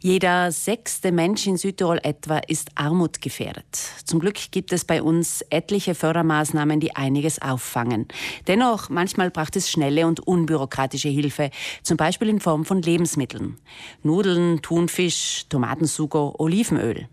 Jeder 0.00 0.52
sechste 0.52 1.10
Mensch 1.10 1.44
in 1.48 1.56
Südtirol 1.56 1.98
etwa 2.04 2.38
ist 2.38 2.70
armutgefährdet. 2.76 3.66
Zum 4.04 4.20
Glück 4.20 4.38
gibt 4.52 4.72
es 4.72 4.84
bei 4.84 5.02
uns 5.02 5.42
etliche 5.50 5.96
Fördermaßnahmen, 5.96 6.78
die 6.78 6.94
einiges 6.94 7.42
auffangen. 7.42 8.06
Dennoch, 8.46 8.90
manchmal 8.90 9.32
braucht 9.32 9.56
es 9.56 9.68
schnelle 9.68 10.06
und 10.06 10.20
unbürokratische 10.20 11.08
Hilfe, 11.08 11.50
zum 11.82 11.96
Beispiel 11.96 12.28
in 12.28 12.38
Form 12.38 12.64
von 12.64 12.80
Lebensmitteln. 12.80 13.56
Nudeln, 14.04 14.62
Thunfisch, 14.62 15.46
Tomatensugo, 15.48 16.32
Olivenöl. 16.38 17.08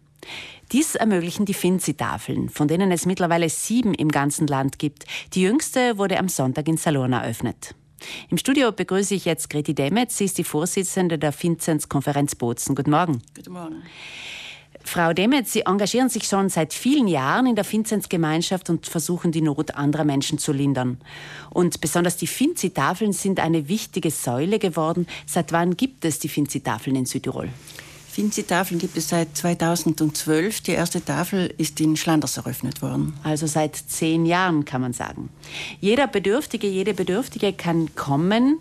Dies 0.71 0.93
ermöglichen 0.93 1.45
die 1.45 1.55
Finzi-Tafeln, 1.55 2.49
von 2.49 2.67
denen 2.67 2.91
es 2.91 3.07
mittlerweile 3.07 3.49
sieben 3.49 3.95
im 3.95 4.09
ganzen 4.09 4.45
Land 4.45 4.77
gibt. 4.77 5.05
Die 5.33 5.41
jüngste 5.41 5.97
wurde 5.97 6.20
am 6.20 6.29
Sonntag 6.29 6.67
in 6.67 6.77
Salon 6.77 7.13
eröffnet. 7.13 7.73
Im 8.29 8.37
Studio 8.37 8.71
begrüße 8.71 9.15
ich 9.15 9.25
jetzt 9.25 9.49
Greti 9.49 9.73
Demetz. 9.73 10.17
Sie 10.17 10.25
ist 10.25 10.38
die 10.38 10.43
Vorsitzende 10.43 11.17
der 11.17 11.33
Vinzenz-Konferenz 11.33 12.35
Bozen. 12.35 12.75
Guten 12.75 12.91
Morgen. 12.91 13.21
Guten 13.35 13.53
Morgen. 13.53 13.83
Frau 14.85 15.13
Demetz, 15.13 15.52
Sie 15.52 15.61
engagieren 15.61 16.09
sich 16.09 16.25
schon 16.25 16.49
seit 16.49 16.71
vielen 16.73 17.07
Jahren 17.07 17.47
in 17.47 17.55
der 17.55 17.70
Vinzenz-Gemeinschaft 17.70 18.70
und 18.70 18.85
versuchen, 18.85 19.31
die 19.31 19.41
Not 19.41 19.71
anderer 19.71 20.03
Menschen 20.03 20.38
zu 20.38 20.53
lindern. 20.53 20.99
Und 21.49 21.81
besonders 21.81 22.17
die 22.17 22.27
Finzi-Tafeln 22.27 23.11
sind 23.11 23.39
eine 23.39 23.67
wichtige 23.67 24.11
Säule 24.11 24.59
geworden. 24.59 25.08
Seit 25.25 25.52
wann 25.52 25.75
gibt 25.75 26.05
es 26.05 26.19
die 26.19 26.30
Finzi-Tafeln 26.30 26.95
in 26.95 27.05
Südtirol? 27.05 27.49
Finzi-Tafeln 28.15 28.79
gibt 28.79 28.95
es 28.95 29.09
seit 29.09 29.35
2012. 29.35 30.61
Die 30.61 30.71
erste 30.71 31.03
Tafel 31.03 31.53
ist 31.57 31.81
in 31.81 31.97
Schlanders 31.97 32.38
eröffnet 32.38 32.81
worden. 32.81 33.11
Also 33.23 33.45
seit 33.45 33.75
zehn 33.75 34.25
Jahren 34.25 34.63
kann 34.63 34.79
man 34.79 34.93
sagen. 34.93 35.27
Jeder 35.81 36.07
Bedürftige, 36.07 36.65
jede 36.65 36.93
Bedürftige 36.93 37.51
kann 37.51 37.93
kommen. 37.95 38.59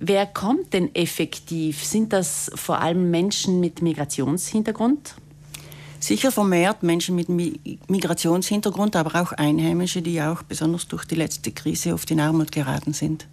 Wer 0.00 0.24
kommt 0.26 0.72
denn 0.72 0.94
effektiv? 0.94 1.82
Sind 1.84 2.12
das 2.12 2.52
vor 2.54 2.80
allem 2.80 3.10
Menschen 3.10 3.58
mit 3.58 3.82
Migrationshintergrund? 3.82 5.16
Sicher 5.98 6.30
vermehrt 6.30 6.84
Menschen 6.84 7.16
mit 7.16 7.28
Migrationshintergrund, 7.28 8.94
aber 8.94 9.20
auch 9.20 9.32
Einheimische, 9.32 10.00
die 10.00 10.22
auch 10.22 10.44
besonders 10.44 10.86
durch 10.86 11.06
die 11.06 11.16
letzte 11.16 11.50
Krise 11.50 11.94
oft 11.94 12.08
in 12.12 12.20
Armut 12.20 12.52
geraten 12.52 12.92
sind 12.92 13.26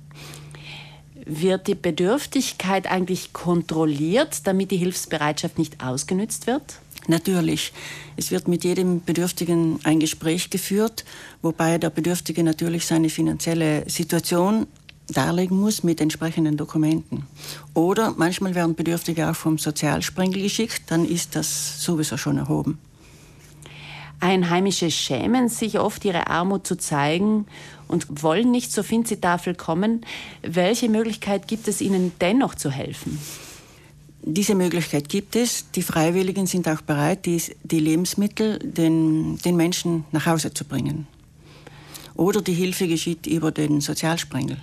wird 1.25 1.67
die 1.67 1.75
Bedürftigkeit 1.75 2.89
eigentlich 2.89 3.34
kontrolliert, 3.34 4.48
damit 4.48 4.72
die 4.72 4.78
Hilfsbereitschaft 4.78 5.58
nicht 5.58 5.84
ausgenützt 5.84 6.48
wird? 6.48 6.80
Natürlich. 7.08 7.73
Es 8.17 8.30
wird 8.30 8.48
mit 8.48 8.64
jedem 8.64 9.03
Bedürftigen 9.03 9.80
ein 9.84 10.00
Gespräch 10.00 10.50
geführt, 10.50 11.06
wobei 11.42 11.78
der 11.78 11.89
Bedürftige 11.89 12.44
natürlich 12.44 12.86
seine 12.86 13.09
finanzielle 13.09 13.89
Situation 13.89 14.67
darlegen 15.08 15.59
muss 15.59 15.84
mit 15.84 16.02
entsprechenden 16.02 16.56
Dokumenten. 16.56 17.26
Oder 17.73 18.14
manchmal 18.16 18.54
werden 18.54 18.76
Bedürftige 18.76 19.30
auch 19.30 19.36
vom 19.36 19.58
Sozialsprengel 19.58 20.44
geschickt, 20.44 20.83
dann 20.88 21.06
ist 21.06 21.36
das 21.36 21.83
sowieso 21.83 22.17
schon 22.17 22.38
erhoben. 22.38 22.78
Einheimische 24.30 24.92
schämen 24.92 25.50
sich 25.50 25.80
oft, 25.80 26.06
ihre 26.06 26.28
Armut 26.28 26.68
zu 26.68 26.78
zeigen 26.78 27.48
und 27.88 28.22
wollen 28.22 28.52
nicht 28.52 28.72
zur 28.72 28.84
Finzi-Tafel 28.84 29.56
kommen. 29.56 30.06
Welche 30.44 30.88
Möglichkeit 30.88 31.48
gibt 31.48 31.68
es 31.68 31.82
ihnen 31.82 32.12
dennoch 32.22 32.54
zu 32.54 32.70
helfen? 32.70 33.20
Diese 34.22 34.54
Möglichkeit 34.54 35.10
gibt 35.10 35.36
es. 35.36 35.72
Die 35.72 35.82
Freiwilligen 35.82 36.46
sind 36.46 36.68
auch 36.68 36.82
bereit, 36.82 37.26
die, 37.26 37.42
die 37.64 37.80
Lebensmittel 37.80 38.60
den, 38.60 39.40
den 39.40 39.56
Menschen 39.56 40.06
nach 40.12 40.28
Hause 40.28 40.54
zu 40.54 40.64
bringen. 40.64 41.08
Oder 42.14 42.44
die 42.44 42.54
Hilfe 42.54 42.88
geschieht 42.88 43.26
über 43.26 43.52
den 43.52 43.82
Sozialsprengel. 43.82 44.58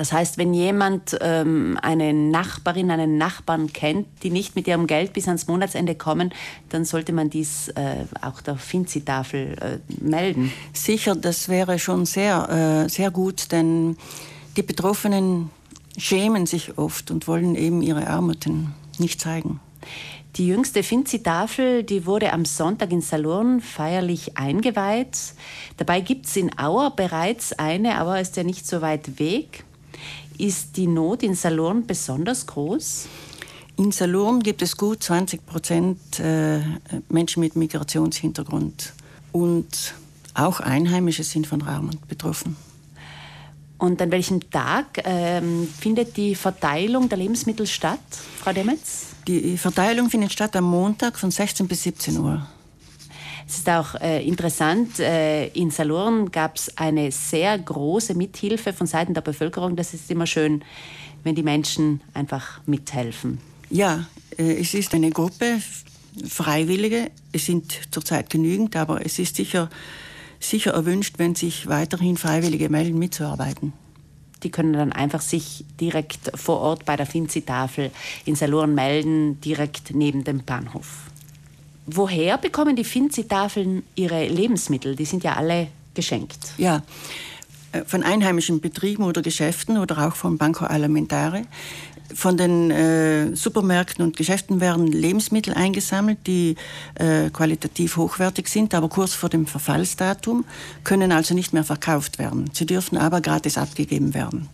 Das 0.00 0.14
heißt, 0.14 0.38
wenn 0.38 0.54
jemand 0.54 1.18
ähm, 1.20 1.78
eine 1.82 2.14
Nachbarin, 2.14 2.90
einen 2.90 3.18
Nachbarn 3.18 3.70
kennt, 3.70 4.06
die 4.22 4.30
nicht 4.30 4.56
mit 4.56 4.66
ihrem 4.66 4.86
Geld 4.86 5.12
bis 5.12 5.26
ans 5.26 5.46
Monatsende 5.46 5.94
kommen, 5.94 6.32
dann 6.70 6.86
sollte 6.86 7.12
man 7.12 7.28
dies 7.28 7.68
äh, 7.68 8.06
auch 8.22 8.40
der 8.40 8.56
Finzi-Tafel 8.56 9.56
äh, 9.60 10.02
melden. 10.02 10.52
Sicher, 10.72 11.14
das 11.14 11.50
wäre 11.50 11.78
schon 11.78 12.06
sehr, 12.06 12.86
äh, 12.86 12.88
sehr 12.88 13.10
gut, 13.10 13.52
denn 13.52 13.98
die 14.56 14.62
Betroffenen 14.62 15.50
schämen 15.98 16.46
sich 16.46 16.78
oft 16.78 17.10
und 17.10 17.28
wollen 17.28 17.54
eben 17.54 17.82
ihre 17.82 18.06
Armuten 18.06 18.72
nicht 18.96 19.20
zeigen. 19.20 19.60
Die 20.36 20.46
jüngste 20.46 20.82
Finzi-Tafel, 20.82 21.82
die 21.82 22.06
wurde 22.06 22.32
am 22.32 22.46
Sonntag 22.46 22.90
in 22.90 23.02
Salurn 23.02 23.60
feierlich 23.60 24.38
eingeweiht. 24.38 25.18
Dabei 25.76 26.00
gibt 26.00 26.24
es 26.24 26.36
in 26.36 26.58
Auer 26.58 26.96
bereits 26.96 27.52
eine, 27.52 27.96
aber 27.96 28.18
ist 28.18 28.38
ja 28.38 28.44
nicht 28.44 28.66
so 28.66 28.80
weit 28.80 29.18
weg. 29.18 29.64
Ist 30.38 30.76
die 30.76 30.86
Not 30.86 31.22
in 31.22 31.34
Salurn 31.34 31.86
besonders 31.86 32.46
groß? 32.46 33.06
In 33.76 33.92
Salurn 33.92 34.40
gibt 34.40 34.62
es 34.62 34.76
gut 34.76 35.02
20 35.02 35.46
Prozent 35.46 36.20
äh, 36.20 36.60
Menschen 37.08 37.40
mit 37.40 37.56
Migrationshintergrund. 37.56 38.92
Und 39.32 39.94
auch 40.34 40.60
Einheimische 40.60 41.24
sind 41.24 41.46
von 41.46 41.62
Armut 41.62 42.06
betroffen. 42.08 42.56
Und 43.78 44.02
an 44.02 44.10
welchem 44.10 44.50
Tag 44.50 45.02
ähm, 45.04 45.66
findet 45.66 46.16
die 46.16 46.34
Verteilung 46.34 47.08
der 47.08 47.16
Lebensmittel 47.16 47.66
statt, 47.66 48.00
Frau 48.38 48.52
Demetz? 48.52 49.06
Die 49.26 49.56
Verteilung 49.56 50.10
findet 50.10 50.32
statt 50.32 50.54
am 50.56 50.64
Montag 50.64 51.18
von 51.18 51.30
16 51.30 51.66
bis 51.66 51.84
17 51.84 52.18
Uhr. 52.18 52.46
Es 53.50 53.58
ist 53.58 53.68
auch 53.68 53.96
äh, 53.96 54.24
interessant, 54.24 55.00
äh, 55.00 55.48
in 55.48 55.72
Salurn 55.72 56.30
gab 56.30 56.54
es 56.54 56.78
eine 56.78 57.10
sehr 57.10 57.58
große 57.58 58.14
Mithilfe 58.14 58.72
von 58.72 58.86
Seiten 58.86 59.12
der 59.12 59.22
Bevölkerung. 59.22 59.74
Das 59.74 59.92
ist 59.92 60.08
immer 60.08 60.28
schön, 60.28 60.62
wenn 61.24 61.34
die 61.34 61.42
Menschen 61.42 62.00
einfach 62.14 62.60
mithelfen. 62.66 63.38
Ja, 63.68 64.06
äh, 64.38 64.60
es 64.60 64.72
ist 64.74 64.94
eine 64.94 65.10
Gruppe 65.10 65.60
Freiwillige. 66.28 67.10
Es 67.32 67.46
sind 67.46 67.72
zurzeit 67.90 68.30
genügend, 68.30 68.76
aber 68.76 69.04
es 69.04 69.18
ist 69.18 69.34
sicher, 69.34 69.68
sicher 70.38 70.70
erwünscht, 70.70 71.18
wenn 71.18 71.34
sich 71.34 71.66
weiterhin 71.66 72.16
Freiwillige 72.16 72.68
melden, 72.68 73.00
mitzuarbeiten. 73.00 73.72
Die 74.44 74.50
können 74.52 74.74
dann 74.74 74.92
einfach 74.92 75.22
sich 75.22 75.64
direkt 75.80 76.30
vor 76.36 76.60
Ort 76.60 76.84
bei 76.84 76.94
der 76.94 77.04
Finzi-Tafel 77.04 77.90
in 78.24 78.36
Salurn 78.36 78.76
melden, 78.76 79.40
direkt 79.40 79.92
neben 79.92 80.22
dem 80.22 80.44
Bahnhof. 80.44 81.09
Woher 81.92 82.38
bekommen 82.38 82.76
die 82.76 82.84
Finzi-Tafeln 82.84 83.82
ihre 83.94 84.26
Lebensmittel? 84.28 84.94
Die 84.96 85.04
sind 85.04 85.24
ja 85.24 85.34
alle 85.34 85.68
geschenkt. 85.94 86.52
Ja, 86.56 86.82
äh, 87.72 87.84
von 87.84 88.02
einheimischen 88.02 88.60
Betrieben 88.60 89.02
oder 89.02 89.22
Geschäften 89.22 89.78
oder 89.78 90.06
auch 90.06 90.14
vom 90.14 90.38
Banco 90.38 90.64
Alimentare. 90.64 91.42
Von 92.14 92.36
den 92.36 92.70
äh, 92.70 93.36
Supermärkten 93.36 94.04
und 94.04 94.16
Geschäften 94.16 94.60
werden 94.60 94.88
Lebensmittel 94.88 95.54
eingesammelt, 95.54 96.18
die 96.26 96.56
äh, 96.94 97.30
qualitativ 97.30 97.96
hochwertig 97.96 98.48
sind, 98.48 98.74
aber 98.74 98.88
kurz 98.88 99.14
vor 99.14 99.28
dem 99.28 99.46
Verfallsdatum, 99.46 100.44
können 100.82 101.12
also 101.12 101.34
nicht 101.34 101.52
mehr 101.52 101.62
verkauft 101.62 102.18
werden. 102.18 102.50
Sie 102.52 102.66
dürfen 102.66 102.98
aber 102.98 103.20
gratis 103.20 103.56
abgegeben 103.56 104.12
werden. 104.12 104.48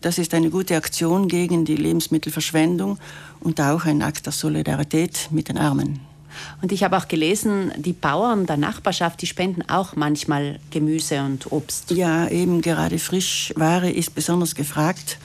Das 0.00 0.18
ist 0.18 0.32
eine 0.34 0.50
gute 0.50 0.74
Aktion 0.74 1.28
gegen 1.28 1.64
die 1.64 1.76
Lebensmittelverschwendung 1.76 2.98
und 3.40 3.60
auch 3.60 3.84
ein 3.84 4.02
Akt 4.02 4.26
der 4.26 4.32
Solidarität 4.32 5.28
mit 5.30 5.48
den 5.48 5.58
Armen. 5.58 6.11
Und 6.60 6.72
ich 6.72 6.82
habe 6.84 6.96
auch 6.96 7.08
gelesen, 7.08 7.72
die 7.76 7.92
Bauern 7.92 8.46
der 8.46 8.56
Nachbarschaft, 8.56 9.22
die 9.22 9.26
spenden 9.26 9.62
auch 9.68 9.96
manchmal 9.96 10.58
Gemüse 10.70 11.22
und 11.22 11.50
Obst. 11.52 11.90
Ja, 11.90 12.28
eben 12.28 12.60
gerade 12.62 12.98
Frischware 12.98 13.90
ist 13.90 14.14
besonders 14.14 14.54
gefragt 14.54 15.18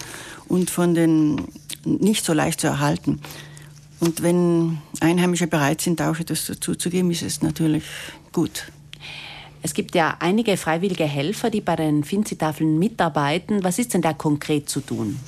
und 0.48 0.70
von 0.70 0.94
den 0.94 1.48
nicht 1.86 2.26
so 2.26 2.34
leicht 2.34 2.62
zu 2.62 2.68
erhalten. 2.68 3.22
Und 4.00 4.22
wenn 4.22 4.80
Einheimische 5.00 5.48
bereit 5.48 5.82
sind, 5.82 6.02
auch 6.02 6.20
etwas 6.20 6.46
dazu 6.46 6.76
zu 6.76 6.90
geben, 6.90 7.10
ist 7.12 7.24
es 7.24 7.42
natürlich 7.42 7.84
gut. 8.32 8.72
Es 9.64 9.74
gibt 9.74 9.96
ja 9.96 10.18
einige 10.20 10.56
freiwillige 10.56 11.06
Helfer, 11.06 11.50
die 11.50 11.62
bei 11.62 11.76
den 11.76 12.04
Finzi-Tafeln 12.04 12.78
mitarbeiten. 12.78 13.64
Was 13.64 13.80
ist 13.80 13.94
denn 13.94 14.02
da 14.02 14.14
konkret 14.14 14.70
zu 14.70 14.82
tun? 14.82 15.20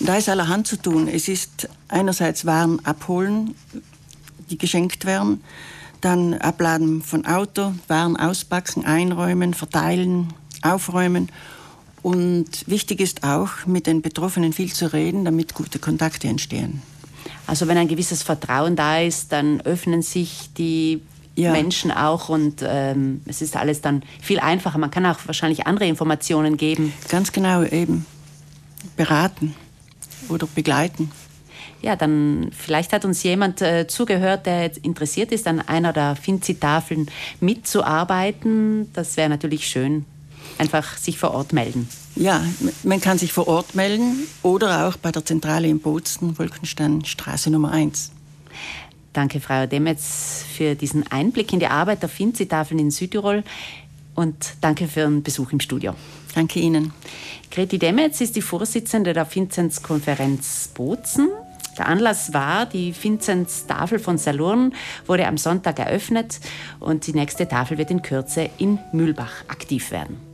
Da 0.00 0.16
ist 0.16 0.28
allerhand 0.28 0.66
zu 0.66 0.76
tun. 0.76 1.08
Es 1.08 1.28
ist 1.28 1.68
einerseits 1.88 2.44
Waren 2.44 2.84
abholen, 2.84 3.54
die 4.52 4.58
geschenkt 4.58 5.04
werden. 5.04 5.42
Dann 6.00 6.34
Abladen 6.34 7.02
von 7.02 7.26
Auto, 7.26 7.74
Waren 7.88 8.16
auspacken, 8.16 8.84
einräumen, 8.84 9.54
verteilen, 9.54 10.32
aufräumen. 10.62 11.30
Und 12.02 12.68
wichtig 12.68 13.00
ist 13.00 13.24
auch, 13.24 13.66
mit 13.66 13.86
den 13.86 14.02
Betroffenen 14.02 14.52
viel 14.52 14.72
zu 14.72 14.92
reden, 14.92 15.24
damit 15.24 15.54
gute 15.54 15.78
Kontakte 15.78 16.28
entstehen. 16.28 16.82
Also 17.46 17.68
wenn 17.68 17.78
ein 17.78 17.88
gewisses 17.88 18.22
Vertrauen 18.22 18.76
da 18.76 18.98
ist, 18.98 19.32
dann 19.32 19.60
öffnen 19.60 20.02
sich 20.02 20.50
die 20.58 21.00
ja. 21.34 21.52
Menschen 21.52 21.90
auch 21.90 22.28
und 22.28 22.62
ähm, 22.62 23.22
es 23.26 23.40
ist 23.40 23.56
alles 23.56 23.80
dann 23.80 24.02
viel 24.20 24.40
einfacher. 24.40 24.78
Man 24.78 24.90
kann 24.90 25.06
auch 25.06 25.20
wahrscheinlich 25.26 25.66
andere 25.66 25.86
Informationen 25.86 26.56
geben. 26.56 26.92
Ganz 27.08 27.32
genau 27.32 27.62
eben. 27.62 28.04
Beraten 28.96 29.54
oder 30.28 30.48
begleiten 30.52 31.10
ja, 31.82 31.96
dann 31.96 32.50
vielleicht 32.56 32.92
hat 32.92 33.04
uns 33.04 33.22
jemand 33.22 33.60
äh, 33.60 33.86
zugehört, 33.86 34.46
der 34.46 34.62
jetzt 34.62 34.78
interessiert 34.78 35.32
ist, 35.32 35.46
an 35.46 35.60
einer 35.60 35.92
der 35.92 36.16
Finzi-Tafeln 36.16 37.10
mitzuarbeiten. 37.40 38.90
Das 38.92 39.16
wäre 39.16 39.28
natürlich 39.28 39.66
schön. 39.66 40.04
Einfach 40.58 40.96
sich 40.96 41.18
vor 41.18 41.32
Ort 41.32 41.52
melden. 41.52 41.88
Ja, 42.14 42.44
man 42.84 43.00
kann 43.00 43.18
sich 43.18 43.32
vor 43.32 43.48
Ort 43.48 43.74
melden 43.74 44.26
oder 44.42 44.86
auch 44.86 44.96
bei 44.96 45.10
der 45.10 45.24
Zentrale 45.24 45.66
in 45.68 45.80
Bozen, 45.80 46.38
Wolkenstein, 46.38 47.04
Straße 47.04 47.50
Nummer 47.50 47.72
1. 47.72 48.12
Danke, 49.12 49.40
Frau 49.40 49.66
Demetz, 49.66 50.44
für 50.56 50.74
diesen 50.74 51.10
Einblick 51.10 51.52
in 51.52 51.58
die 51.58 51.66
Arbeit 51.66 52.02
der 52.02 52.08
Finzi-Tafeln 52.08 52.78
in 52.78 52.90
Südtirol 52.90 53.42
und 54.14 54.54
danke 54.60 54.88
für 54.88 55.02
den 55.02 55.22
Besuch 55.22 55.52
im 55.52 55.60
Studio. 55.60 55.94
Danke 56.34 56.60
Ihnen. 56.60 56.92
Greti 57.50 57.78
Demetz 57.78 58.20
ist 58.20 58.36
die 58.36 58.42
Vorsitzende 58.42 59.12
der 59.12 59.26
Vinzenz-Konferenz 59.34 60.68
Bozen. 60.74 61.28
Der 61.78 61.86
Anlass 61.86 62.34
war, 62.34 62.66
die 62.66 62.94
Vinzenz-Tafel 62.94 63.98
von 63.98 64.18
Salurn 64.18 64.74
wurde 65.06 65.26
am 65.26 65.38
Sonntag 65.38 65.78
eröffnet 65.78 66.40
und 66.80 67.06
die 67.06 67.14
nächste 67.14 67.48
Tafel 67.48 67.78
wird 67.78 67.90
in 67.90 68.02
Kürze 68.02 68.50
in 68.58 68.78
Mühlbach 68.92 69.32
aktiv 69.48 69.90
werden. 69.90 70.31